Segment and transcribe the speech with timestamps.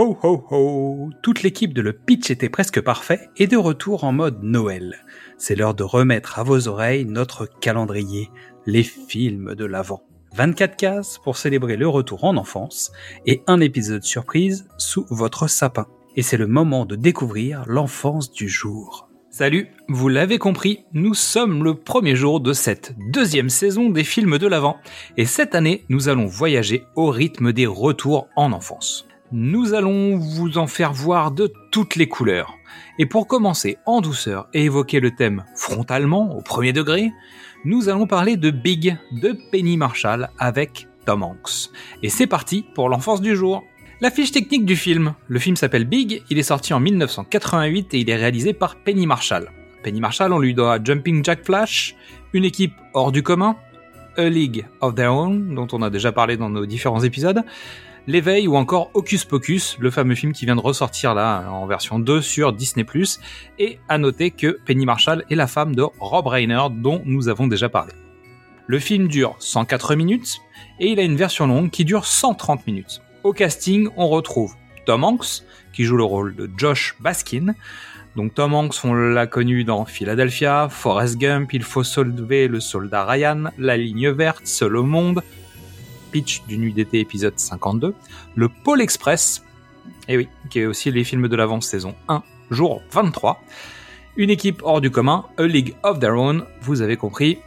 [0.00, 4.42] ho ho Toute l'équipe de Le Pitch était presque parfait et de retour en mode
[4.42, 5.04] Noël.
[5.36, 8.30] C'est l'heure de remettre à vos oreilles notre calendrier,
[8.64, 10.02] les films de l'Avent.
[10.34, 12.92] 24 cases pour célébrer le retour en enfance
[13.26, 15.86] et un épisode surprise sous votre sapin.
[16.16, 19.10] Et c'est le moment de découvrir l'enfance du jour.
[19.28, 24.38] Salut, vous l'avez compris, nous sommes le premier jour de cette deuxième saison des films
[24.38, 24.78] de l'Avent.
[25.18, 29.06] Et cette année, nous allons voyager au rythme des retours en enfance.
[29.32, 32.56] Nous allons vous en faire voir de toutes les couleurs.
[32.98, 37.12] Et pour commencer en douceur et évoquer le thème frontalement, au premier degré,
[37.64, 41.70] nous allons parler de Big de Penny Marshall avec Tom Hanks.
[42.02, 43.62] Et c'est parti pour l'enfance du jour.
[44.00, 45.14] La fiche technique du film.
[45.28, 49.06] Le film s'appelle Big, il est sorti en 1988 et il est réalisé par Penny
[49.06, 49.52] Marshall.
[49.84, 51.94] Penny Marshall, on lui doit Jumping Jack Flash,
[52.32, 53.54] une équipe hors du commun,
[54.16, 57.44] A League of Their Own, dont on a déjà parlé dans nos différents épisodes,
[58.10, 62.00] L'éveil ou encore Hocus Pocus, le fameux film qui vient de ressortir là en version
[62.00, 62.84] 2 sur Disney+.
[63.60, 67.46] Et à noter que Penny Marshall est la femme de Rob Reiner dont nous avons
[67.46, 67.92] déjà parlé.
[68.66, 70.38] Le film dure 104 minutes
[70.80, 73.00] et il a une version longue qui dure 130 minutes.
[73.22, 77.54] Au casting, on retrouve Tom Hanks qui joue le rôle de Josh Baskin.
[78.16, 83.04] Donc Tom Hanks, on l'a connu dans Philadelphia, Forrest Gump, Il faut sauver le soldat
[83.04, 85.22] Ryan, La ligne verte, Seul au monde,
[86.10, 87.94] pitch du Nuit d'été épisode 52,
[88.34, 89.44] le Pôle Express,
[90.08, 93.42] et oui, qui est aussi les films de l'avance saison 1, jour 23,
[94.16, 97.38] une équipe hors du commun, A League of Their Own, vous avez compris,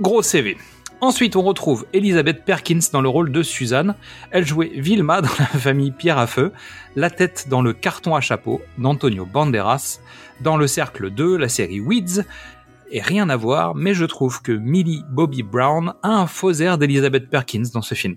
[0.00, 0.56] gros CV.
[1.02, 3.96] Ensuite, on retrouve Elizabeth Perkins dans le rôle de Suzanne.
[4.30, 6.52] Elle jouait Vilma dans la famille Pierre à Feu,
[6.94, 10.00] la tête dans le carton à chapeau d'Antonio Banderas,
[10.40, 12.24] dans le cercle 2, la série Weeds,
[12.90, 16.78] et rien à voir, mais je trouve que Millie Bobby Brown a un faux air
[16.78, 18.16] d'Elizabeth Perkins dans ce film.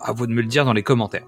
[0.00, 1.26] À vous de me le dire dans les commentaires.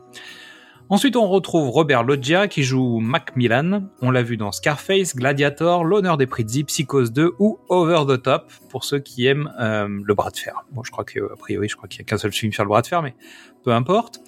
[0.91, 3.91] Ensuite, on retrouve Robert Loggia qui joue Macmillan.
[4.01, 8.51] On l'a vu dans Scarface, Gladiator, L'honneur des Prizzi, Psychose 2 ou Over the Top
[8.71, 10.65] pour ceux qui aiment euh, le bras de fer.
[10.73, 12.65] Bon, je crois que a priori, je crois qu'il y a qu'un seul film sur
[12.65, 13.15] le bras de fer, mais
[13.65, 14.21] peu importe.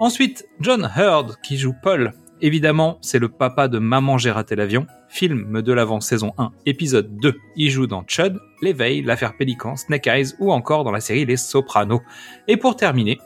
[0.00, 2.12] Ensuite, John Hurd qui joue Paul.
[2.42, 7.16] Évidemment, c'est le papa de Maman j'ai raté l'avion film de l'avant saison 1, épisode
[7.18, 7.36] 2.
[7.56, 11.36] Il joue dans Chud, L'éveil, l'affaire Pélican, Snake Eyes ou encore dans la série Les
[11.36, 12.00] Sopranos.
[12.48, 13.20] Et pour terminer,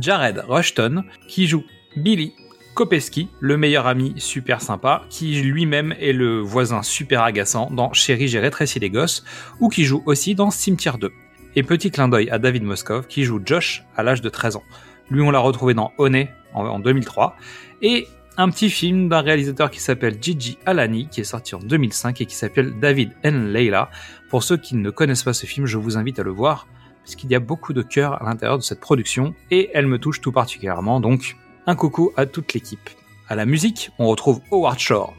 [0.00, 1.62] Jared Rushton, qui joue
[1.96, 2.32] Billy
[2.74, 8.28] Kopeski, le meilleur ami super sympa, qui lui-même est le voisin super agaçant dans Chérie,
[8.28, 9.24] j'ai rétréci les gosses,
[9.60, 11.12] ou qui joue aussi dans Cimetière 2.
[11.56, 14.64] Et petit clin d'œil à David Moskov, qui joue Josh à l'âge de 13 ans.
[15.10, 17.36] Lui, on l'a retrouvé dans Honey en 2003.
[17.82, 18.06] Et
[18.38, 22.26] un petit film d'un réalisateur qui s'appelle Gigi Alani, qui est sorti en 2005 et
[22.26, 23.90] qui s'appelle David and Leila.
[24.30, 26.68] Pour ceux qui ne connaissent pas ce film, je vous invite à le voir,
[27.02, 30.20] puisqu'il y a beaucoup de cœur à l'intérieur de cette production, et elle me touche
[30.20, 32.88] tout particulièrement, donc un coucou à toute l'équipe.
[33.28, 35.14] À la musique, on retrouve Howard Shore.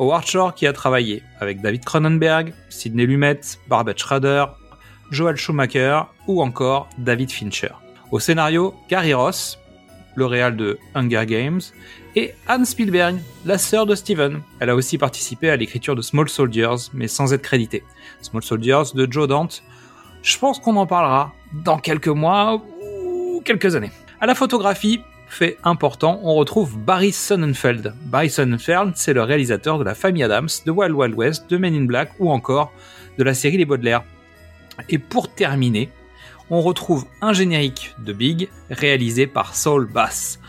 [0.00, 4.46] Howard Shore qui a travaillé avec David Cronenberg, Sidney Lumet, Barbet Schrader,
[5.12, 7.70] Joel Schumacher ou encore David Fincher.
[8.10, 9.60] Au scénario, Gary Ross,
[10.14, 11.60] le réal de Hunger Games,
[12.16, 14.40] et Anne Spielberg, la sœur de Steven.
[14.60, 17.82] Elle a aussi participé à l'écriture de Small Soldiers, mais sans être créditée.
[18.22, 19.62] Small Soldiers de Joe Dante.
[20.22, 23.90] Je pense qu'on en parlera dans quelques mois ou quelques années.
[24.20, 27.92] À la photographie, fait important, on retrouve Barry Sonnenfeld.
[28.04, 31.74] Barry Sonnenfeld, c'est le réalisateur de la famille Adams, de Wild Wild West, de Men
[31.74, 32.72] in Black ou encore
[33.18, 34.04] de la série Les Baudelaire.
[34.88, 35.90] Et pour terminer,
[36.50, 40.40] on retrouve un générique de Big réalisé par Saul Bass.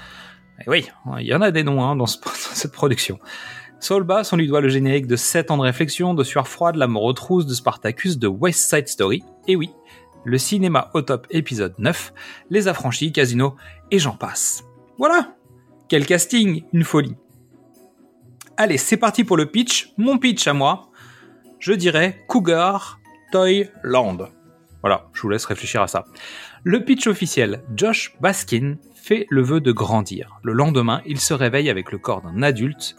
[0.62, 0.88] Et oui,
[1.20, 3.20] il y en a des noms hein, dans, cette production.
[3.80, 6.76] Saul Bass, on lui doit le générique de 7 ans de réflexion, de Sueur froide,
[6.76, 9.24] La mort aux trousses, de Spartacus, de West Side Story.
[9.48, 9.70] Et oui,
[10.24, 12.14] le cinéma au top épisode 9,
[12.50, 13.56] Les Affranchis, Casino,
[13.92, 14.64] et j'en passe.
[14.98, 15.36] Voilà
[15.88, 17.16] Quel casting Une folie
[18.58, 19.94] Allez, c'est parti pour le pitch.
[19.98, 20.90] Mon pitch à moi,
[21.60, 23.00] je dirais Cougar
[23.32, 24.35] Toyland.
[24.86, 26.06] Voilà, je vous laisse réfléchir à ça.
[26.64, 30.40] Le pitch officiel, Josh Baskin fait le vœu de grandir.
[30.44, 32.96] Le lendemain, il se réveille avec le corps d'un adulte,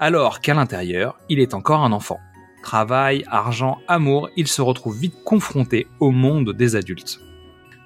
[0.00, 2.18] alors qu'à l'intérieur, il est encore un enfant.
[2.64, 7.20] Travail, argent, amour, il se retrouve vite confronté au monde des adultes.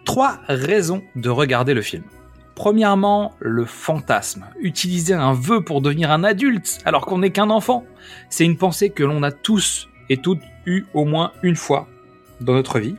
[0.07, 2.05] Trois raisons de regarder le film.
[2.55, 4.47] Premièrement, le fantasme.
[4.61, 7.85] Utiliser un vœu pour devenir un adulte alors qu'on n'est qu'un enfant.
[8.31, 11.87] C'est une pensée que l'on a tous et toutes eu au moins une fois
[12.41, 12.97] dans notre vie.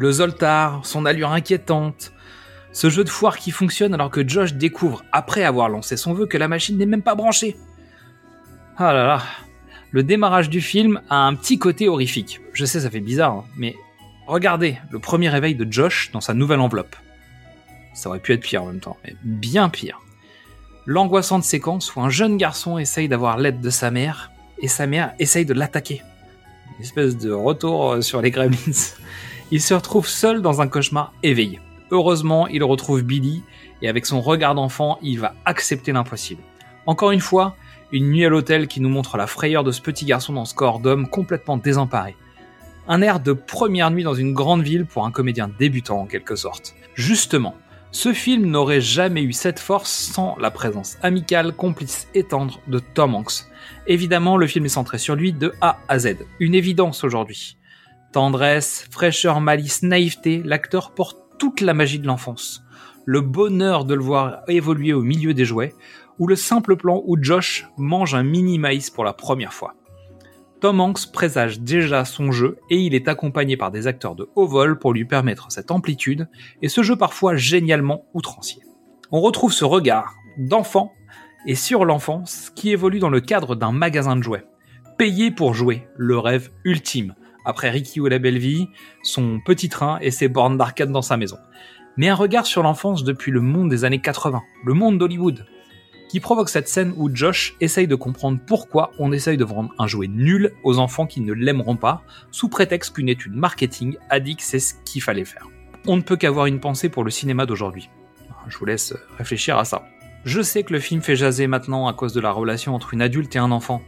[0.00, 2.14] Le Zoltar, son allure inquiétante.
[2.72, 6.24] Ce jeu de foire qui fonctionne alors que Josh découvre, après avoir lancé son vœu,
[6.24, 7.54] que la machine n'est même pas branchée.
[8.78, 9.22] Ah là là.
[9.90, 12.40] Le démarrage du film a un petit côté horrifique.
[12.54, 13.76] Je sais, ça fait bizarre, hein, mais
[14.26, 16.96] regardez le premier réveil de Josh dans sa nouvelle enveloppe.
[17.92, 20.00] Ça aurait pu être pire en même temps, mais bien pire.
[20.86, 24.30] L'angoissante séquence où un jeune garçon essaye d'avoir l'aide de sa mère
[24.60, 26.00] et sa mère essaye de l'attaquer.
[26.78, 28.56] Une espèce de retour euh, sur les gremlins.
[29.52, 31.58] Il se retrouve seul dans un cauchemar éveillé.
[31.90, 33.42] Heureusement, il retrouve Billy
[33.82, 36.42] et avec son regard d'enfant, il va accepter l'impossible.
[36.86, 37.56] Encore une fois,
[37.90, 40.54] une nuit à l'hôtel qui nous montre la frayeur de ce petit garçon dans ce
[40.54, 42.14] corps d'homme complètement désemparé.
[42.86, 46.36] Un air de première nuit dans une grande ville pour un comédien débutant en quelque
[46.36, 46.76] sorte.
[46.94, 47.56] Justement,
[47.90, 52.78] ce film n'aurait jamais eu cette force sans la présence amicale, complice et tendre de
[52.78, 53.46] Tom Hanks.
[53.88, 56.18] Évidemment, le film est centré sur lui de A à Z.
[56.38, 57.56] Une évidence aujourd'hui.
[58.12, 62.64] Tendresse, fraîcheur, malice, naïveté, l'acteur porte toute la magie de l'enfance.
[63.04, 65.74] Le bonheur de le voir évoluer au milieu des jouets,
[66.18, 69.74] ou le simple plan où Josh mange un mini maïs pour la première fois.
[70.60, 74.46] Tom Hanks présage déjà son jeu et il est accompagné par des acteurs de haut
[74.46, 76.28] vol pour lui permettre cette amplitude
[76.60, 78.62] et ce jeu parfois génialement outrancier.
[79.10, 80.92] On retrouve ce regard d'enfant
[81.46, 84.44] et sur l'enfance qui évolue dans le cadre d'un magasin de jouets.
[84.98, 87.14] Payer pour jouer, le rêve ultime.
[87.44, 88.68] Après Ricky ou la belle vie,
[89.02, 91.38] son petit train et ses bornes d'arcade dans sa maison.
[91.96, 95.46] Mais un regard sur l'enfance depuis le monde des années 80, le monde d'Hollywood,
[96.10, 99.86] qui provoque cette scène où Josh essaye de comprendre pourquoi on essaye de vendre un
[99.86, 102.02] jouet nul aux enfants qui ne l'aimeront pas,
[102.32, 105.46] sous prétexte qu'une étude marketing a dit que c'est ce qu'il fallait faire.
[105.86, 107.90] On ne peut qu'avoir une pensée pour le cinéma d'aujourd'hui.
[108.48, 109.84] Je vous laisse réfléchir à ça.
[110.24, 113.02] Je sais que le film fait jaser maintenant à cause de la relation entre une
[113.02, 113.80] adulte et un enfant.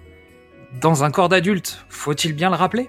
[0.80, 2.88] Dans un corps d'adulte, faut-il bien le rappeler?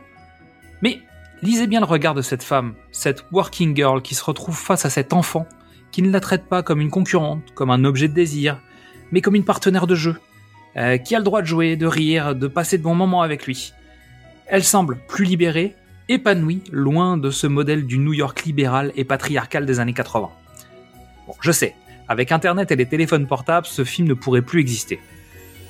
[0.83, 0.99] Mais
[1.41, 4.89] lisez bien le regard de cette femme, cette working girl qui se retrouve face à
[4.89, 5.47] cet enfant,
[5.91, 8.59] qui ne la traite pas comme une concurrente, comme un objet de désir,
[9.11, 10.19] mais comme une partenaire de jeu,
[10.75, 13.45] euh, qui a le droit de jouer, de rire, de passer de bons moments avec
[13.45, 13.71] lui.
[14.45, 15.73] Elle semble plus libérée,
[16.09, 20.29] épanouie, loin de ce modèle du New York libéral et patriarcal des années 80.
[21.27, 21.75] Bon, je sais,
[22.09, 24.99] avec Internet et les téléphones portables, ce film ne pourrait plus exister.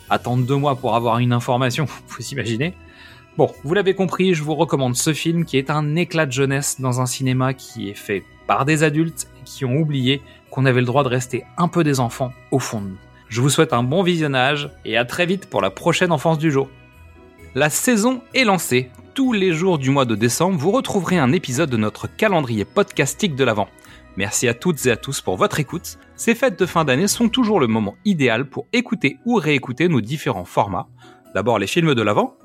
[0.10, 2.74] Attendre deux mois pour avoir une information, vous imaginez?
[3.36, 6.80] Bon, vous l'avez compris, je vous recommande ce film qui est un éclat de jeunesse
[6.80, 10.22] dans un cinéma qui est fait par des adultes qui ont oublié
[10.52, 12.98] qu'on avait le droit de rester un peu des enfants au fond de nous.
[13.30, 16.52] Je vous souhaite un bon visionnage et à très vite pour la prochaine enfance du
[16.52, 16.70] jour.
[17.56, 18.92] La saison est lancée.
[19.16, 23.36] Tous les jours du mois de décembre, vous retrouverez un épisode de notre calendrier podcastique
[23.36, 23.68] de l'Avent.
[24.16, 25.98] Merci à toutes et à tous pour votre écoute.
[26.16, 30.02] Ces fêtes de fin d'année sont toujours le moment idéal pour écouter ou réécouter nos
[30.02, 30.88] différents formats.
[31.34, 32.38] D'abord les films de l'Avent,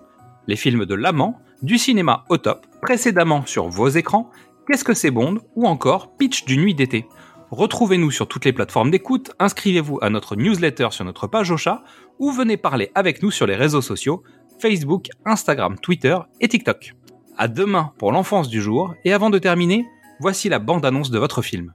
[0.49, 4.31] les films de l'amant, du cinéma au top, précédemment sur vos écrans,
[4.69, 7.07] Qu'est-ce que c'est Bond ou encore Pitch du nuit d'été.
[7.51, 11.83] Retrouvez-nous sur toutes les plateformes d'écoute, inscrivez-vous à notre newsletter sur notre page au chat
[12.19, 14.23] ou venez parler avec nous sur les réseaux sociaux
[14.61, 16.93] Facebook, Instagram, Twitter et TikTok.
[17.39, 19.87] À demain pour l'enfance du jour et avant de terminer,
[20.21, 21.73] voici la bande-annonce de votre film.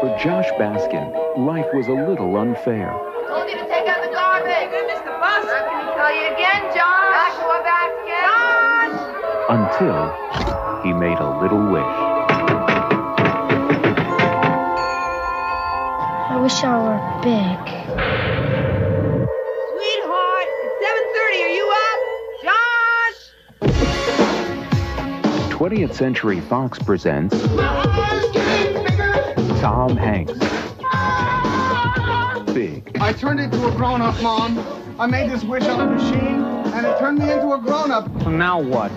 [0.00, 2.90] For Josh Baskin, life was a little unfair.
[6.12, 7.34] You again, Josh.
[7.34, 8.24] Joshua Baskin.
[8.26, 8.98] Josh.
[9.48, 10.00] Until
[10.82, 11.84] he made a little wish.
[16.30, 17.58] I wish I were big.
[19.70, 21.44] Sweetheart, it's 7.30.
[21.44, 22.00] Are you up?
[22.46, 23.20] Josh.
[25.50, 27.36] 20th Century Fox presents
[29.60, 30.38] Tom Hanks.
[32.54, 32.96] Big.
[33.00, 34.79] I turned into a grown-up, Mom.
[35.00, 38.04] I made this wish on a machine, and it turned me into a grown-up.
[38.22, 38.92] So now what?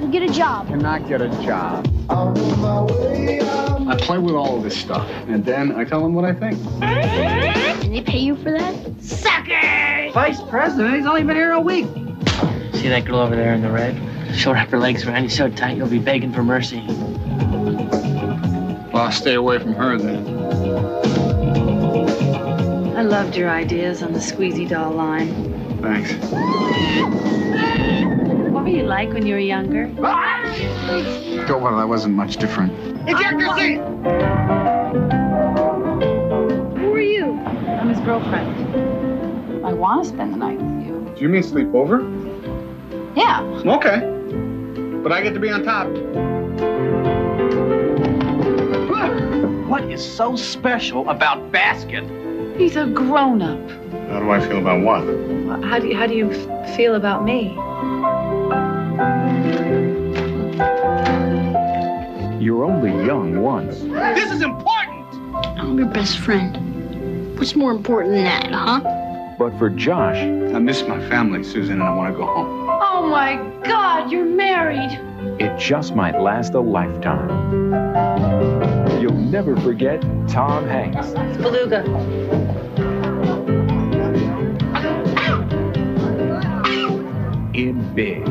[0.00, 0.68] You get a job.
[0.68, 1.86] Cannot get a job.
[2.08, 6.32] I um, play with all of this stuff, and then I tell them what I
[6.32, 6.58] think.
[6.80, 8.74] And they pay you for that?
[9.02, 10.14] Suckers!
[10.14, 10.96] Vice President?
[10.96, 11.84] He's only been here a week.
[12.72, 13.94] See that girl over there in the red?
[14.34, 16.82] She'll wrap her legs around you so tight you'll be begging for mercy.
[18.90, 20.41] Well, I'll stay away from her then.
[23.02, 25.26] I loved your ideas on the squeezy doll line.
[25.82, 26.12] Thanks.
[28.52, 29.92] What were you like when you were younger?
[29.98, 32.72] Oh, well, that wasn't much different.
[33.08, 33.78] Ejector seat!
[36.78, 37.32] Who are you?
[37.40, 39.66] I'm his girlfriend.
[39.66, 41.12] I want to spend the night with you.
[41.16, 42.02] Do you mean sleep over?
[43.16, 43.42] Yeah.
[43.66, 43.98] Okay.
[45.02, 45.88] But I get to be on top.
[49.68, 52.21] What is so special about Baskin?
[52.56, 53.58] He's a grown-up.
[54.10, 55.02] How do I feel about what?
[55.64, 56.30] How do you, how do you
[56.76, 57.54] feel about me?
[62.44, 63.78] You're only young once.
[63.80, 65.06] This is important!
[65.58, 67.38] I'm your best friend.
[67.38, 68.80] What's more important than that, huh?
[69.38, 72.68] But for Josh, I miss my family, Susan, and I want to go home.
[72.68, 74.98] Oh my God, you're married.
[75.40, 78.71] it just might last a lifetime.
[79.32, 81.08] You'll never forget Tom Hanks.
[81.16, 81.84] It's Beluga.
[87.54, 88.22] in Big.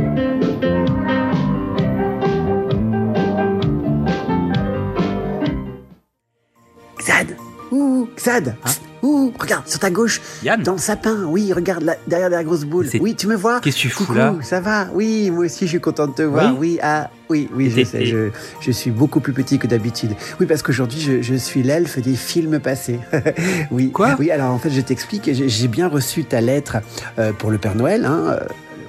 [6.99, 7.35] Xad
[7.71, 11.95] Ouh, Xad Hein Ouh, regarde, sur ta gauche, Yann dans le sapin, oui, regarde là,
[12.07, 12.87] derrière la grosse boule.
[12.99, 15.65] Oui, tu me vois Qu'est-ce que tu fous Coucou, là ça va Oui, moi aussi
[15.65, 16.53] je suis content de te voir.
[16.53, 18.29] Oui Oui, ah, oui, oui, je sais, je,
[18.59, 20.11] je suis beaucoup plus petit que d'habitude.
[20.39, 22.99] Oui, parce qu'aujourd'hui je, je suis l'elfe des films passés.
[23.71, 23.91] oui.
[23.91, 26.77] Quoi Oui, alors en fait je t'explique, j'ai bien reçu ta lettre
[27.19, 28.39] euh, pour le Père Noël, hein, euh,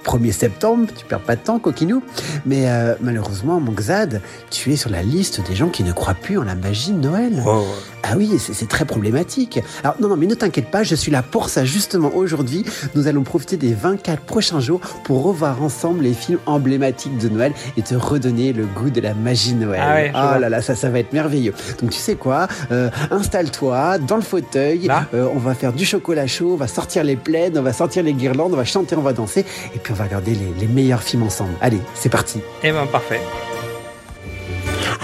[0.04, 2.02] 1er septembre, tu perds pas de temps, coquinou.
[2.46, 6.14] Mais euh, malheureusement, mon Xad, tu es sur la liste des gens qui ne croient
[6.14, 7.42] plus en la magie de Noël.
[7.46, 7.64] Oh,
[8.02, 9.60] Ah oui, c'est très problématique.
[9.84, 12.64] Alors non, non, mais ne t'inquiète pas, je suis là pour ça justement aujourd'hui.
[12.94, 17.52] Nous allons profiter des 24 prochains jours pour revoir ensemble les films emblématiques de Noël
[17.76, 19.80] et te redonner le goût de la magie de Noël.
[19.82, 21.54] Ah ouais, oh là là, ça, ça va être merveilleux.
[21.80, 24.86] Donc tu sais quoi, euh, installe-toi dans le fauteuil.
[24.88, 27.72] Là Euh, on va faire du chocolat chaud, on va sortir les plaides, on va
[27.72, 29.44] sortir les guirlandes, on va chanter, on va danser
[29.74, 31.52] et puis on va regarder les, les meilleurs films ensemble.
[31.60, 32.40] Allez, c'est parti.
[32.62, 33.20] Eh ben parfait.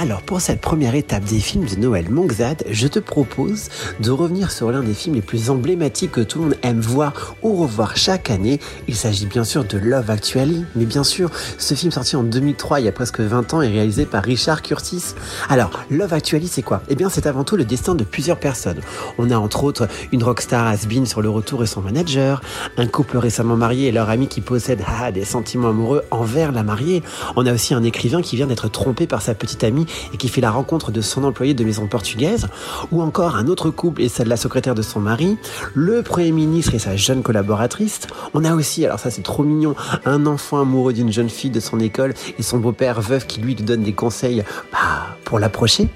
[0.00, 4.52] Alors pour cette première étape des films de Noël Mongzad, je te propose de revenir
[4.52, 7.97] sur l'un des films les plus emblématiques que tout le monde aime voir ou revoir
[7.97, 8.61] chaque année.
[8.87, 12.78] Il s'agit bien sûr de Love Actually, mais bien sûr, ce film sorti en 2003,
[12.78, 15.17] il y a presque 20 ans, est réalisé par Richard Curtis.
[15.49, 16.81] Alors, Love Actually, c'est quoi?
[16.88, 18.78] Eh bien, c'est avant tout le destin de plusieurs personnes.
[19.19, 22.40] On a entre autres une rockstar has-been sur le retour et son manager,
[22.76, 26.62] un couple récemment marié et leur ami qui possède ah, des sentiments amoureux envers la
[26.62, 27.02] mariée.
[27.35, 30.28] On a aussi un écrivain qui vient d'être trompé par sa petite amie et qui
[30.28, 32.49] fait la rencontre de son employé de maison portugaise,
[32.92, 35.38] ou encore un autre couple et celle de la secrétaire de son mari,
[35.75, 38.00] le premier ministre et sa jeune collaboratrice.
[38.35, 41.61] On a aussi, alors ça c'est trop mignon, un enfant amoureux d'une jeune fille de
[41.61, 45.88] son école et son beau-père veuf qui lui donne des conseils bah, pour l'approcher.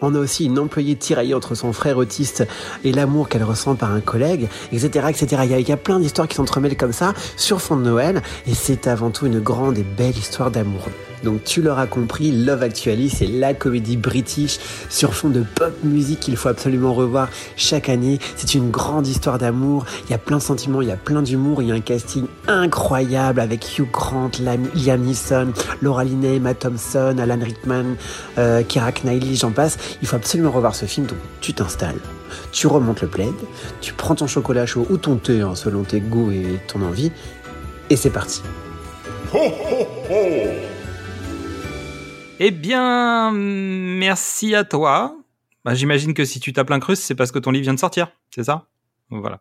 [0.00, 2.44] On a aussi une employée tiraillée entre son frère autiste
[2.82, 5.06] et l'amour qu'elle ressent par un collègue, etc.
[5.08, 5.42] etc.
[5.44, 8.88] Il y a, plein d'histoires qui s'entremêlent comme ça sur fond de Noël et c'est
[8.88, 10.88] avant tout une grande et belle histoire d'amour.
[11.22, 16.20] Donc tu l'auras compris, Love Actually, c'est la comédie british sur fond de pop music
[16.20, 18.18] qu'il faut absolument revoir chaque année.
[18.36, 21.22] C'est une grande histoire d'amour, il y a plein de sentiments, il y a plein
[21.22, 24.30] d'humour, il y a un casting incroyable avec Hugh Grant,
[24.74, 27.96] Liam Neeson, Laura Linney, Matt Thompson, Alan Rickman,
[28.38, 28.62] euh,
[29.04, 29.78] Knightley, j'en passe.
[30.02, 32.00] Il faut absolument revoir ce film, donc tu t'installes,
[32.52, 33.34] tu remontes le plaid,
[33.80, 37.12] tu prends ton chocolat chaud ou ton thé hein, selon tes goûts et ton envie,
[37.88, 38.42] et c'est parti.
[42.42, 45.16] Eh bien, merci à toi.
[45.64, 48.12] Bah, J'imagine que si tu tapes l'incruste, c'est parce que ton livre vient de sortir,
[48.34, 48.66] c'est ça?
[49.10, 49.40] Voilà.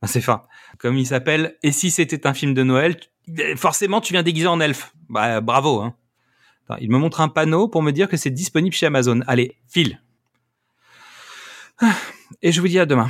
[0.00, 0.42] Bah, c'est fin.
[0.78, 2.96] Comme il s'appelle Et si c'était un film de Noël
[3.56, 4.92] Forcément, tu viens déguisé en elfe.
[5.08, 5.80] Bah, bravo.
[5.80, 5.94] Hein.
[6.80, 9.20] Il me montre un panneau pour me dire que c'est disponible chez Amazon.
[9.26, 10.00] Allez, file.
[11.80, 11.94] Ah,
[12.42, 13.08] Et je vous dis à demain.